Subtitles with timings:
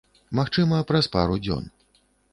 [0.39, 1.69] Магчыма, праз пару дзён.